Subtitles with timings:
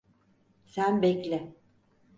[0.65, 1.55] Sen bekle.